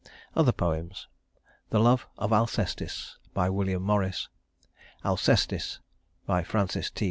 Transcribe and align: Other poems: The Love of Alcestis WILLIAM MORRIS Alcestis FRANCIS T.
Other 0.35 0.51
poems: 0.51 1.07
The 1.69 1.77
Love 1.77 2.07
of 2.17 2.31
Alcestis 2.33 3.17
WILLIAM 3.35 3.83
MORRIS 3.83 4.29
Alcestis 5.05 5.77
FRANCIS 6.25 6.89
T. 6.89 6.99